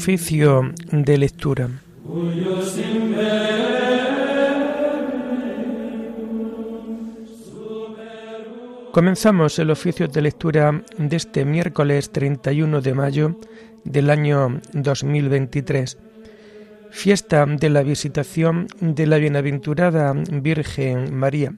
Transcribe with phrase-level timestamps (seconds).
[0.00, 1.68] Oficio de lectura.
[8.92, 13.40] Comenzamos el oficio de lectura de este miércoles 31 de mayo
[13.82, 15.98] del año 2023,
[16.90, 21.54] fiesta de la visitación de la bienaventurada Virgen María,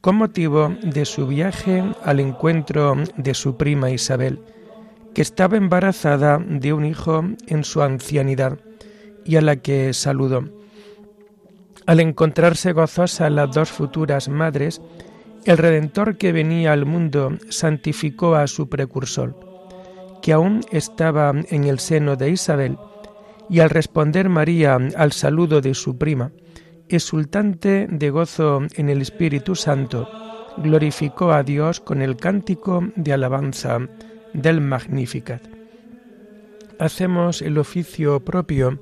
[0.00, 4.40] con motivo de su viaje al encuentro de su prima Isabel
[5.18, 8.60] que estaba embarazada de un hijo en su ancianidad
[9.24, 10.44] y a la que saludó.
[11.86, 14.80] Al encontrarse gozosa las dos futuras madres,
[15.44, 19.34] el Redentor que venía al mundo santificó a su precursor,
[20.22, 22.78] que aún estaba en el seno de Isabel,
[23.50, 26.30] y al responder María al saludo de su prima,
[26.88, 30.08] exultante de gozo en el Espíritu Santo,
[30.58, 33.80] glorificó a Dios con el cántico de alabanza
[34.42, 35.42] del Magnificat.
[36.78, 38.80] Hacemos el oficio propio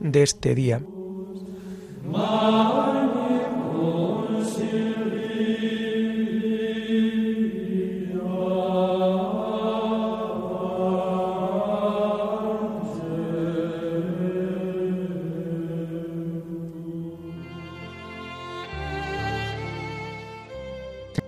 [0.00, 0.82] de este día.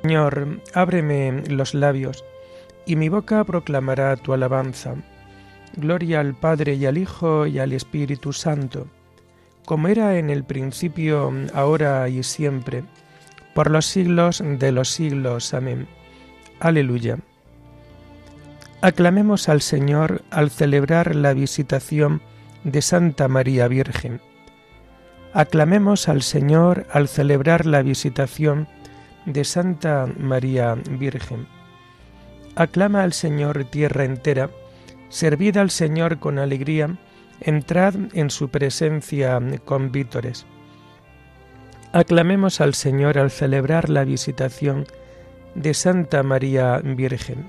[0.03, 2.25] Señor, ábreme los labios
[2.87, 4.95] y mi boca proclamará tu alabanza.
[5.77, 8.87] Gloria al Padre y al Hijo y al Espíritu Santo,
[9.65, 12.85] como era en el principio, ahora y siempre,
[13.55, 15.55] por los siglos de los siglos.
[15.55, 15.89] Amén.
[16.61, 17.19] Aleluya.
[18.83, 22.21] Aclamemos al Señor al celebrar la visitación
[22.65, 24.21] de Santa María Virgen.
[25.33, 28.69] Aclamemos al Señor al celebrar la visitación
[29.27, 31.47] de Santa María Virgen.
[32.57, 34.51] Aclama al Señor tierra entera,
[35.09, 36.97] servid al Señor con alegría,
[37.41, 40.47] entrad en su presencia con vítores.
[41.93, 44.87] Aclamemos al Señor al celebrar la visitación
[45.55, 47.47] de Santa María Virgen.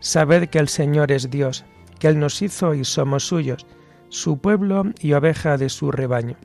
[0.00, 1.64] Sabed que el Señor es Dios,
[1.98, 3.66] que Él nos hizo y somos suyos,
[4.08, 6.36] su pueblo y oveja de su rebaño.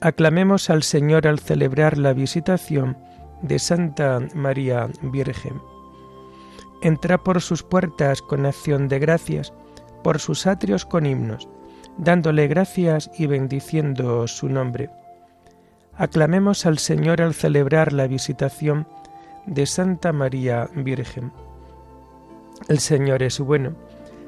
[0.00, 2.96] Aclamemos al Señor al celebrar la visitación
[3.42, 5.60] de Santa María Virgen.
[6.82, 9.52] Entra por sus puertas con acción de gracias,
[10.02, 11.48] por sus atrios con himnos,
[11.98, 14.90] dándole gracias y bendiciendo su nombre.
[15.94, 18.86] Aclamemos al Señor al celebrar la visitación
[19.46, 21.32] de Santa María Virgen.
[22.68, 23.74] El Señor es bueno,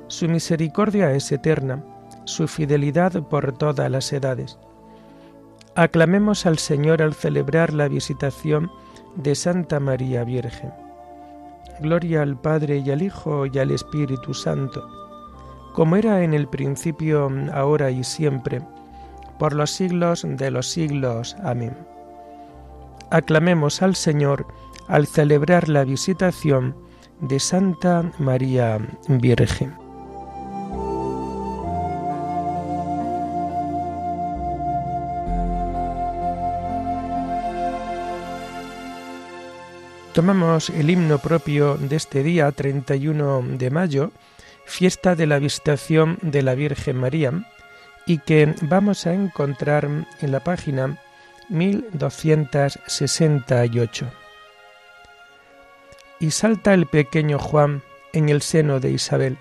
[0.07, 1.85] su misericordia es eterna,
[2.25, 4.59] su fidelidad por todas las edades.
[5.75, 8.71] Aclamemos al Señor al celebrar la visitación
[9.17, 10.88] de Santa María Virgen.
[11.81, 14.87] Gloria al Padre y al Hijo y al Espíritu Santo,
[15.75, 18.63] como era en el principio, ahora y siempre,
[19.39, 21.37] por los siglos de los siglos.
[21.45, 21.77] Amén.
[23.11, 24.47] Aclamemos al Señor
[24.89, 26.75] al celebrar la visitación
[27.21, 28.79] de Santa María
[29.09, 29.88] Virgen.
[40.19, 44.11] Tomamos el himno propio de este día 31 de mayo,
[44.65, 47.33] fiesta de la visitación de la Virgen María,
[48.05, 49.89] y que vamos a encontrar
[50.21, 50.99] en la página
[51.51, 54.11] 1268.
[56.19, 59.39] Y salta el pequeño Juan en el seno de Isabel.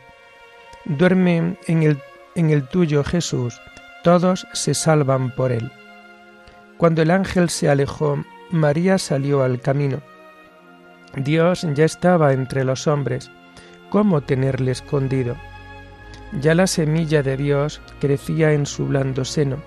[0.86, 2.00] Duerme en el,
[2.36, 3.60] en el tuyo Jesús,
[4.04, 5.72] todos se salvan por él.
[6.78, 10.04] Cuando el ángel se alejó, María salió al camino
[11.16, 13.32] Dios ya estaba entre los hombres,
[13.90, 15.36] ¿cómo tenerle escondido?
[16.42, 19.58] Ya la semilla de Dios crecía en su blando seno,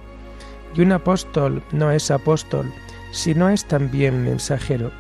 [0.75, 2.71] y un apóstol no es apóstol,
[3.11, 4.93] sino es también mensajero.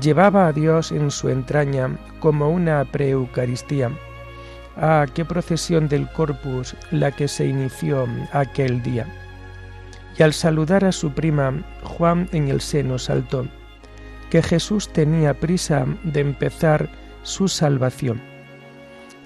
[0.00, 1.90] Llevaba a Dios en su entraña
[2.20, 3.90] como una preeucaristía.
[4.76, 9.06] Ah, qué procesión del corpus la que se inició aquel día.
[10.18, 13.46] Y al saludar a su prima, Juan en el seno saltó
[14.34, 16.88] que Jesús tenía prisa de empezar
[17.22, 18.20] su salvación.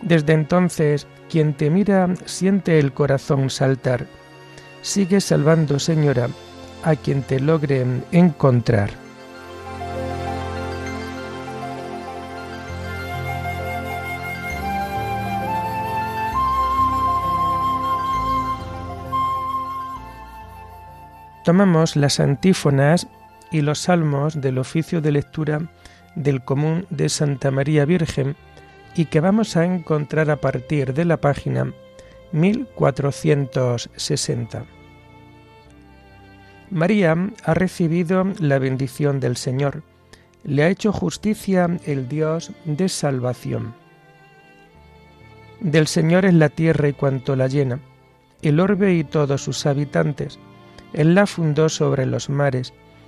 [0.03, 4.05] Desde entonces, quien te mira siente el corazón saltar.
[4.83, 6.29] Sigue salvando, Señora,
[6.83, 8.91] a quien te logre encontrar.
[21.45, 23.09] Tomamos las antífonas
[23.51, 25.71] y los salmos del oficio de lectura
[26.15, 28.37] del común de Santa María Virgen
[28.95, 31.73] y que vamos a encontrar a partir de la página
[32.33, 34.65] 1460.
[36.71, 39.85] María ha recibido la bendición del Señor,
[40.45, 43.75] le ha hecho justicia el Dios de salvación.
[45.61, 47.81] Del Señor es la tierra y cuanto la llena,
[48.43, 50.39] el orbe y todos sus habitantes.
[50.93, 52.73] Él la fundó sobre los mares,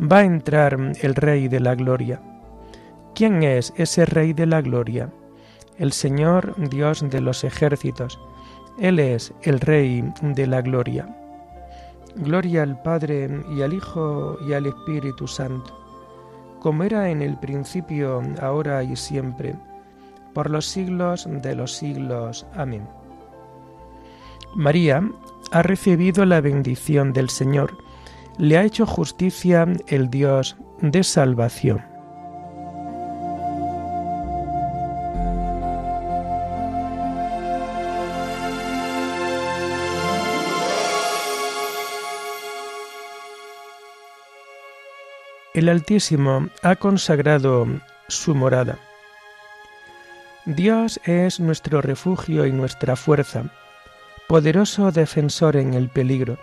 [0.00, 2.20] Va a entrar el Rey de la Gloria.
[3.14, 5.10] ¿Quién es ese Rey de la Gloria?
[5.78, 8.18] el Señor Dios de los ejércitos.
[8.78, 11.06] Él es el Rey de la Gloria.
[12.16, 15.78] Gloria al Padre y al Hijo y al Espíritu Santo,
[16.60, 19.54] como era en el principio, ahora y siempre,
[20.32, 22.46] por los siglos de los siglos.
[22.54, 22.88] Amén.
[24.54, 25.02] María
[25.52, 27.76] ha recibido la bendición del Señor,
[28.38, 31.96] le ha hecho justicia el Dios de salvación.
[45.56, 47.66] el Altísimo ha consagrado
[48.08, 48.78] su morada.
[50.44, 53.44] Dios es nuestro refugio y nuestra fuerza,
[54.28, 56.36] poderoso defensor en el peligro.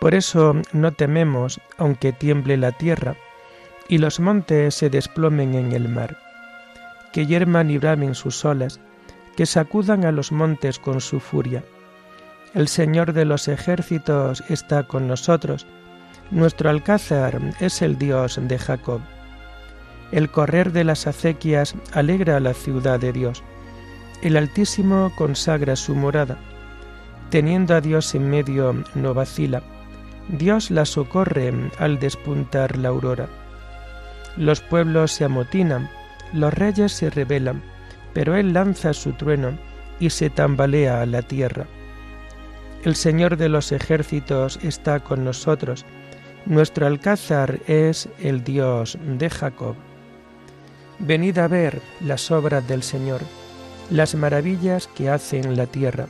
[0.00, 3.16] Por eso no tememos aunque tiemble la tierra
[3.86, 6.16] y los montes se desplomen en el mar,
[7.12, 8.80] que yerman y bramen sus olas,
[9.36, 11.62] que sacudan a los montes con su furia.
[12.54, 15.66] El Señor de los ejércitos está con nosotros,
[16.30, 19.00] nuestro alcázar es el Dios de Jacob.
[20.12, 23.42] El correr de las acequias alegra a la ciudad de Dios.
[24.22, 26.38] El Altísimo consagra su morada.
[27.30, 29.62] Teniendo a Dios en medio no vacila.
[30.32, 33.28] Dios la socorre al despuntar la aurora.
[34.36, 35.90] Los pueblos se amotinan,
[36.32, 37.62] los reyes se rebelan,
[38.12, 39.58] pero Él lanza su trueno
[39.98, 41.66] y se tambalea a la tierra.
[42.84, 45.84] El Señor de los ejércitos está con nosotros,
[46.46, 49.74] nuestro alcázar es el Dios de Jacob.
[51.00, 53.20] Venid a ver las obras del Señor,
[53.90, 56.06] las maravillas que hace en la tierra.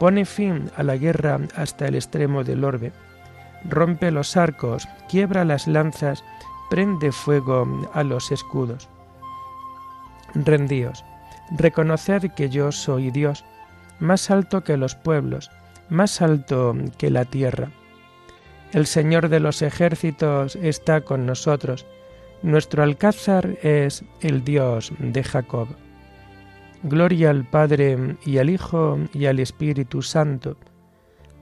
[0.00, 2.92] Pone fin a la guerra hasta el extremo del orbe.
[3.64, 6.24] Rompe los arcos, quiebra las lanzas,
[6.70, 8.88] prende fuego a los escudos.
[10.34, 11.04] Rendíos,
[11.50, 13.44] reconoced que yo soy Dios,
[14.00, 15.50] más alto que los pueblos,
[15.88, 17.70] más alto que la tierra
[18.72, 21.86] el Señor de los ejércitos está con nosotros.
[22.42, 25.68] Nuestro alcázar es el Dios de Jacob.
[26.82, 30.56] Gloria al Padre y al Hijo y al Espíritu Santo,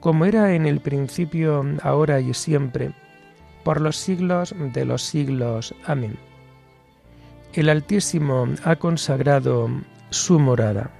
[0.01, 2.93] como era en el principio, ahora y siempre,
[3.65, 5.75] por los siglos de los siglos.
[5.85, 6.17] Amén.
[7.53, 9.69] El Altísimo ha consagrado
[10.11, 10.91] su morada.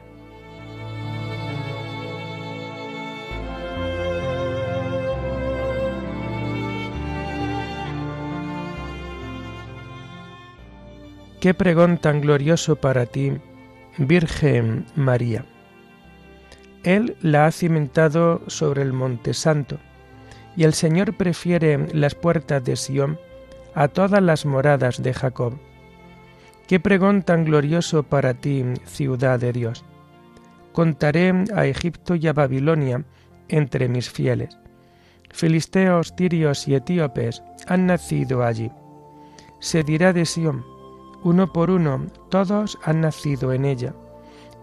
[11.41, 13.33] Qué pregón tan glorioso para ti,
[13.99, 15.45] Virgen María.
[16.87, 19.79] Él la ha cimentado sobre el Monte Santo,
[20.57, 23.19] y el Señor prefiere las puertas de Sión
[23.75, 25.59] a todas las moradas de Jacob.
[26.69, 29.85] Qué pregón tan glorioso para ti, ciudad de Dios.
[30.73, 33.03] Contaré a Egipto y a Babilonia
[33.49, 34.57] entre mis fieles.
[35.33, 38.71] Filisteos, tirios y etíopes han nacido allí.
[39.59, 40.65] Se dirá de Sión,
[41.25, 43.93] uno por uno, todos han nacido en ella.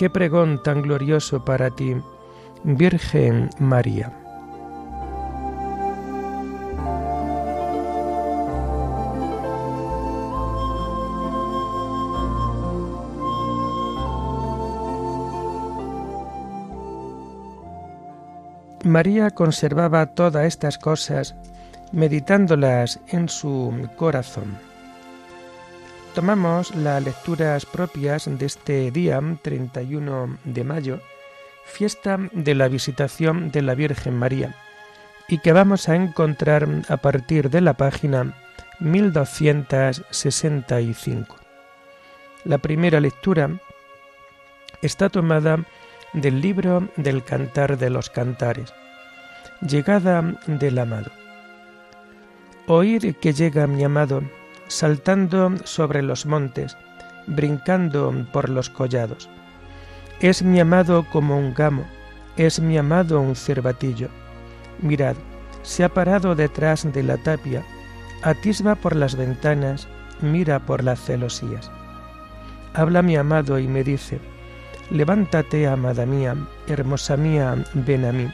[0.00, 1.94] Qué pregón tan glorioso para ti,
[2.64, 4.10] Virgen María.
[18.84, 21.34] María conservaba todas estas cosas,
[21.92, 24.69] meditándolas en su corazón.
[26.14, 30.98] Tomamos las lecturas propias de este día 31 de mayo,
[31.64, 34.56] fiesta de la visitación de la Virgen María,
[35.28, 38.34] y que vamos a encontrar a partir de la página
[38.80, 41.36] 1265.
[42.44, 43.48] La primera lectura
[44.82, 45.60] está tomada
[46.12, 48.74] del libro del Cantar de los Cantares.
[49.60, 51.12] Llegada del amado.
[52.66, 54.24] Oír que llega mi amado,
[54.70, 56.76] saltando sobre los montes,
[57.26, 59.28] brincando por los collados.
[60.20, 61.84] Es mi amado como un gamo,
[62.36, 64.08] es mi amado un cervatillo.
[64.80, 65.16] Mirad,
[65.62, 67.62] se ha parado detrás de la tapia,
[68.22, 69.88] atisba por las ventanas,
[70.22, 71.70] mira por las celosías.
[72.72, 74.20] Habla mi amado y me dice,
[74.90, 76.36] Levántate, amada mía,
[76.66, 78.30] hermosa mía, ven a mí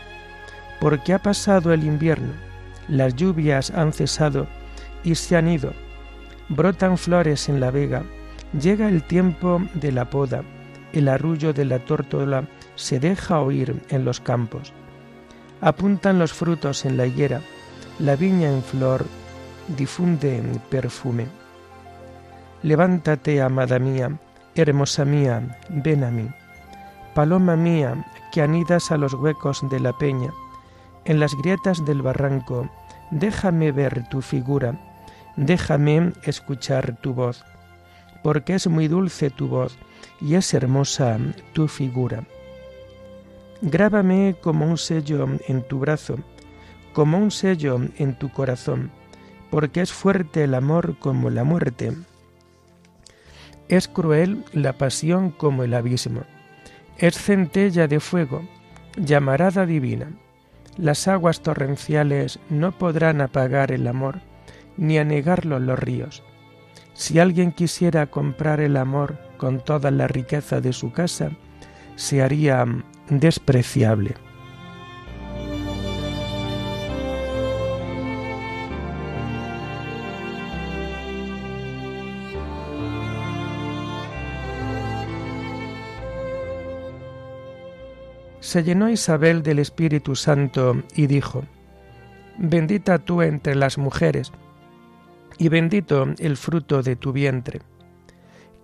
[0.80, 2.32] porque ha pasado el invierno,
[2.88, 4.46] las lluvias han cesado
[5.04, 5.72] y se han ido,
[6.48, 8.02] brotan flores en la vega,
[8.58, 10.42] llega el tiempo de la poda,
[10.92, 14.72] el arrullo de la tórtola se deja oír en los campos.
[15.60, 17.40] Apuntan los frutos en la higuera,
[17.98, 19.06] la viña en flor
[19.68, 21.26] difunde perfume.
[22.62, 24.18] Levántate, amada mía,
[24.54, 26.28] hermosa mía, ven a mí.
[27.14, 30.30] Paloma mía, que anidas a los huecos de la peña,
[31.04, 32.68] en las grietas del barranco,
[33.10, 34.78] déjame ver tu figura,
[35.36, 37.44] déjame escuchar tu voz,
[38.22, 39.76] porque es muy dulce tu voz
[40.20, 41.18] y es hermosa
[41.52, 42.24] tu figura.
[43.62, 46.18] Grábame como un sello en tu brazo,
[46.92, 48.90] como un sello en tu corazón,
[49.50, 51.92] porque es fuerte el amor como la muerte.
[53.68, 56.22] Es cruel la pasión como el abismo.
[56.98, 58.42] Es centella de fuego,
[58.96, 60.10] llamarada divina
[60.78, 64.20] las aguas torrenciales no podrán apagar el amor,
[64.76, 66.22] ni anegarlo los ríos.
[66.94, 71.30] Si alguien quisiera comprar el amor con toda la riqueza de su casa,
[71.94, 72.64] se haría
[73.10, 74.14] despreciable.
[88.46, 91.44] se llenó Isabel del Espíritu Santo y dijo,
[92.38, 94.32] Bendita tú entre las mujeres,
[95.38, 97.60] y bendito el fruto de tu vientre.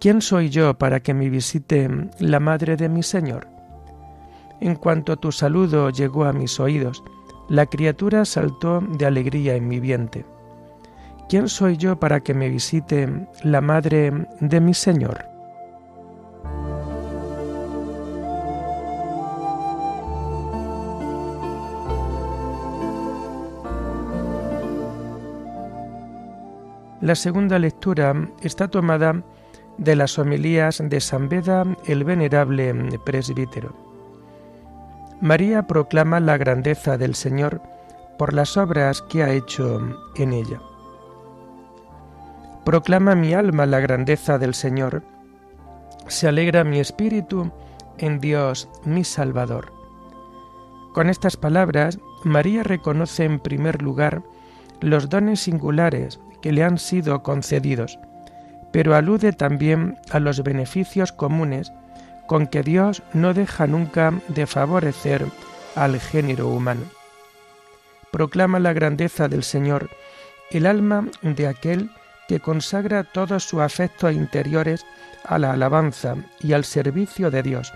[0.01, 1.89] ¿Quién soy yo para que me visite
[2.19, 3.49] la madre de mi Señor?
[4.61, 7.03] En cuanto tu saludo llegó a mis oídos,
[7.49, 10.25] la criatura saltó de alegría en mi vientre.
[11.29, 13.09] ¿Quién soy yo para que me visite
[13.43, 15.32] la madre de mi Señor?
[27.03, 29.25] La segunda lectura está tomada
[29.77, 32.73] de las homilías de San Beda el Venerable
[33.05, 33.75] Presbítero.
[35.21, 37.61] María proclama la grandeza del Señor
[38.19, 39.81] por las obras que ha hecho
[40.15, 40.63] en ella.
[42.65, 45.03] Proclama mi alma la grandeza del Señor.
[46.07, 47.51] Se alegra mi espíritu
[47.99, 49.73] en Dios mi Salvador.
[50.95, 54.23] Con estas palabras, María reconoce en primer lugar
[54.81, 57.99] los dones singulares que le han sido concedidos,
[58.73, 61.73] pero alude también a los beneficios comunes
[62.27, 65.25] con que Dios no deja nunca de favorecer
[65.75, 66.83] al género humano.
[68.11, 69.89] Proclama la grandeza del Señor,
[70.51, 71.91] el alma de aquel
[72.29, 74.85] que consagra todos sus afectos interiores
[75.25, 77.73] a la alabanza y al servicio de Dios,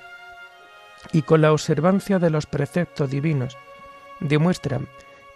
[1.13, 3.57] y con la observancia de los preceptos divinos,
[4.21, 4.81] demuestra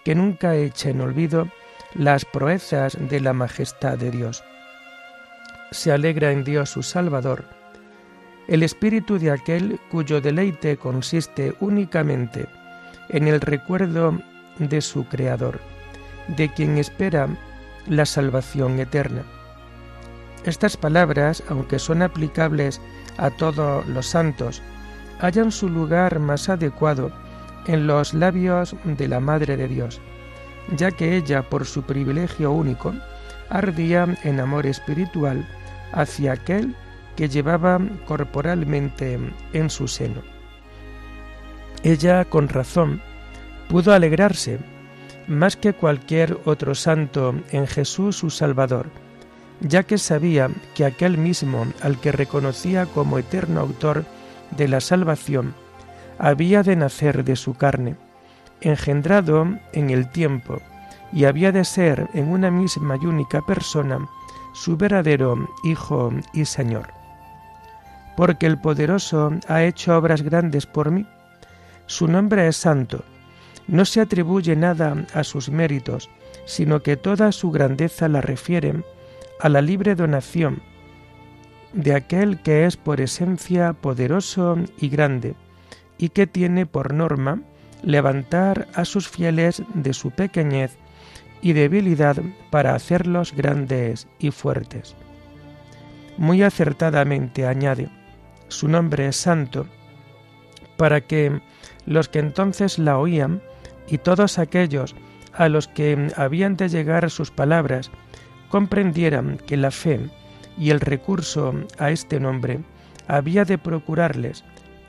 [0.04, 1.48] que nunca echa en olvido
[1.94, 4.44] las proezas de la majestad de Dios.
[5.70, 7.44] Se alegra en Dios su Salvador,
[8.48, 12.46] el espíritu de aquel cuyo deleite consiste únicamente
[13.08, 14.20] en el recuerdo
[14.58, 15.60] de su Creador,
[16.36, 17.28] de quien espera
[17.86, 19.22] la salvación eterna.
[20.44, 22.80] Estas palabras, aunque son aplicables
[23.18, 24.62] a todos los santos,
[25.20, 27.12] hallan su lugar más adecuado
[27.66, 30.00] en los labios de la Madre de Dios,
[30.76, 32.94] ya que ella, por su privilegio único,
[33.48, 35.46] ardía en amor espiritual
[35.92, 36.74] hacia aquel
[37.16, 39.18] que llevaba corporalmente
[39.52, 40.22] en su seno.
[41.82, 43.02] Ella, con razón,
[43.68, 44.58] pudo alegrarse
[45.26, 48.86] más que cualquier otro santo en Jesús su Salvador,
[49.60, 54.04] ya que sabía que aquel mismo al que reconocía como eterno autor
[54.56, 55.54] de la salvación,
[56.18, 57.96] había de nacer de su carne,
[58.62, 60.60] engendrado en el tiempo,
[61.12, 63.98] y había de ser en una misma y única persona
[64.52, 66.88] su verdadero Hijo y Señor.
[68.16, 71.06] Porque el poderoso ha hecho obras grandes por mí,
[71.86, 73.04] su nombre es santo,
[73.66, 76.10] no se atribuye nada a sus méritos,
[76.44, 78.82] sino que toda su grandeza la refiere
[79.40, 80.62] a la libre donación
[81.72, 85.34] de aquel que es por esencia poderoso y grande,
[85.98, 87.42] y que tiene por norma
[87.82, 90.76] levantar a sus fieles de su pequeñez
[91.42, 92.16] y debilidad
[92.50, 94.94] para hacerlos grandes y fuertes.
[96.16, 97.88] Muy acertadamente añade,
[98.48, 99.66] su nombre es santo,
[100.76, 101.40] para que
[101.86, 103.42] los que entonces la oían
[103.88, 104.94] y todos aquellos
[105.32, 107.90] a los que habían de llegar sus palabras
[108.48, 110.00] comprendieran que la fe
[110.58, 112.60] y el recurso a este nombre
[113.06, 114.44] había de procurarles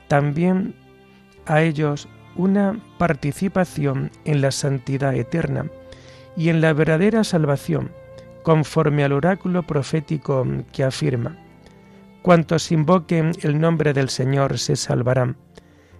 [0.08, 0.74] también
[1.46, 5.66] a ellos una participación en la santidad eterna
[6.36, 7.90] y en la verdadera salvación,
[8.42, 11.36] conforme al oráculo profético que afirma,
[12.22, 15.36] cuantos invoquen el nombre del Señor se salvarán,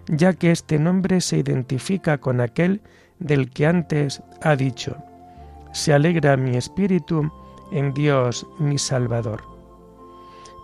[0.09, 2.81] ya que este nombre se identifica con aquel
[3.19, 4.97] del que antes ha dicho,
[5.73, 7.31] se alegra mi espíritu
[7.73, 9.43] en Dios mi Salvador.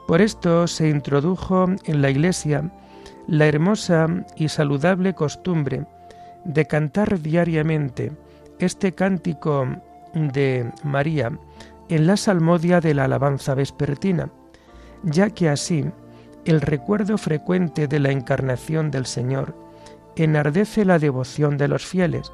[0.07, 2.73] Por esto se introdujo en la Iglesia
[3.29, 5.87] la hermosa y saludable costumbre
[6.45, 8.11] de cantar diariamente
[8.59, 9.67] este cántico
[10.15, 11.39] de María
[11.91, 14.31] en la salmodia de la alabanza vespertina,
[15.03, 15.85] ya que así
[16.47, 19.55] el recuerdo frecuente de la encarnación del Señor
[20.17, 22.33] enardece la devoción de los fieles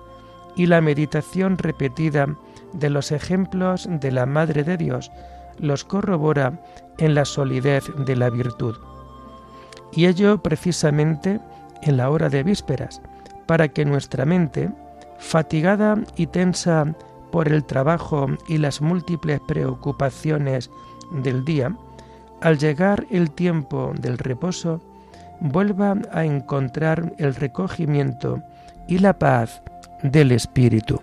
[0.55, 2.29] y la meditación repetida
[2.73, 5.11] de los ejemplos de la Madre de Dios
[5.59, 6.61] los corrobora
[6.99, 8.77] en la solidez de la virtud.
[9.95, 11.41] Y ello precisamente
[11.83, 13.01] en la hora de vísperas,
[13.47, 14.71] para que nuestra mente,
[15.19, 16.95] fatigada y tensa
[17.31, 20.71] por el trabajo y las múltiples preocupaciones
[21.23, 21.77] del día,
[22.41, 24.81] al llegar el tiempo del reposo,
[25.41, 28.43] vuelva a encontrar el recogimiento
[28.89, 29.63] y la paz
[30.03, 31.01] del Espíritu.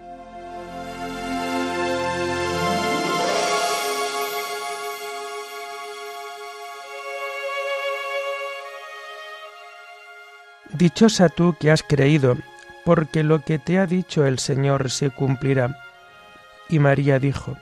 [10.82, 12.38] Dichosa tú que has creído,
[12.86, 15.78] porque lo que te ha dicho el Señor se cumplirá.
[16.70, 17.56] Y María dijo,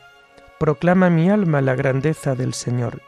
[0.57, 3.01] Proclama mi alma la grandeza del Señor.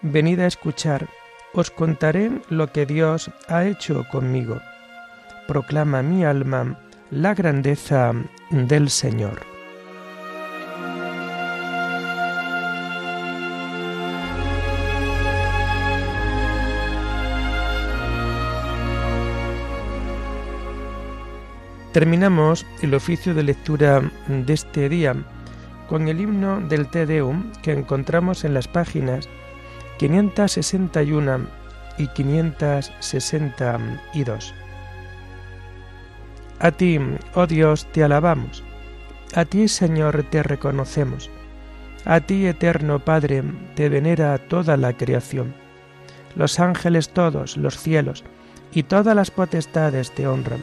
[0.00, 1.08] Venid a escuchar,
[1.54, 4.60] os contaré lo que Dios ha hecho conmigo.
[5.48, 6.78] Proclama mi alma
[7.10, 8.12] la grandeza
[8.50, 9.49] del Señor.
[21.92, 25.16] Terminamos el oficio de lectura de este día
[25.88, 29.28] con el himno del Te Deum que encontramos en las páginas
[29.98, 31.48] 561
[31.98, 34.54] y 562.
[36.60, 37.00] A ti,
[37.34, 38.62] oh Dios, te alabamos.
[39.34, 41.28] A ti, Señor, te reconocemos.
[42.04, 43.42] A ti, eterno Padre,
[43.74, 45.52] te venera toda la creación.
[46.36, 48.22] Los ángeles todos, los cielos
[48.72, 50.62] y todas las potestades te honran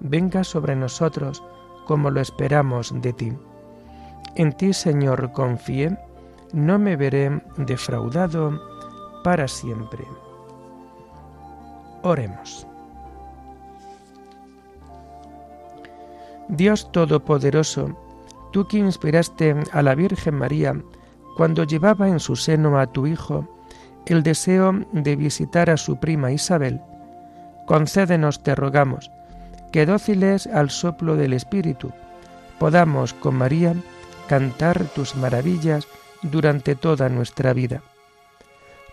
[0.00, 1.42] venga sobre nosotros
[1.86, 3.32] como lo esperamos de ti.
[4.36, 5.98] En ti, Señor, confié,
[6.52, 8.60] no me veré defraudado
[9.22, 10.04] para siempre.
[12.02, 12.66] Oremos.
[16.48, 17.96] Dios Todopoderoso,
[18.52, 20.74] tú que inspiraste a la Virgen María
[21.36, 23.46] cuando llevaba en su seno a tu Hijo
[24.06, 26.80] el deseo de visitar a su prima Isabel,
[27.66, 29.10] concédenos, te rogamos,
[29.72, 31.92] que dóciles al soplo del Espíritu,
[32.58, 33.74] podamos con María
[34.28, 35.86] cantar tus maravillas
[36.22, 37.82] durante toda nuestra vida.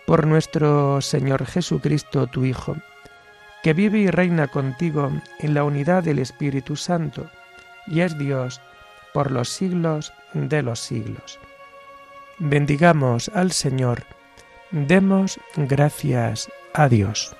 [0.06, 2.76] Por nuestro Señor Jesucristo, tu Hijo,
[3.64, 7.30] que vive y reina contigo en la unidad del Espíritu Santo,
[7.88, 8.62] y es Dios
[9.14, 11.40] por los siglos de los siglos.
[12.40, 14.04] Bendigamos al Señor,
[14.72, 17.36] demos gracias a Dios.